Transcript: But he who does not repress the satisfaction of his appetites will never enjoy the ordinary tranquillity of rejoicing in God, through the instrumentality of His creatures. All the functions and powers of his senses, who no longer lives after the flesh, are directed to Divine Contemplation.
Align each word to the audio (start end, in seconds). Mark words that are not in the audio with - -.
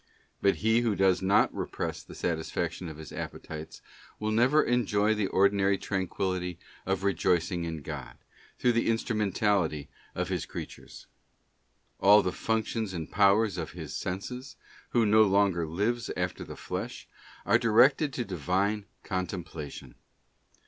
But 0.41 0.55
he 0.65 0.79
who 0.81 0.95
does 0.95 1.21
not 1.21 1.53
repress 1.55 2.01
the 2.01 2.15
satisfaction 2.15 2.89
of 2.89 2.97
his 2.97 3.11
appetites 3.11 3.83
will 4.19 4.31
never 4.31 4.63
enjoy 4.63 5.13
the 5.13 5.27
ordinary 5.27 5.77
tranquillity 5.77 6.57
of 6.87 7.03
rejoicing 7.03 7.65
in 7.65 7.83
God, 7.83 8.17
through 8.57 8.71
the 8.71 8.89
instrumentality 8.89 9.89
of 10.15 10.29
His 10.29 10.47
creatures. 10.47 11.05
All 11.99 12.23
the 12.23 12.31
functions 12.31 12.95
and 12.95 13.11
powers 13.11 13.59
of 13.59 13.73
his 13.73 13.95
senses, 13.95 14.55
who 14.89 15.05
no 15.05 15.21
longer 15.21 15.67
lives 15.67 16.09
after 16.17 16.43
the 16.43 16.55
flesh, 16.55 17.07
are 17.45 17.59
directed 17.59 18.11
to 18.13 18.25
Divine 18.25 18.85
Contemplation. 19.03 19.93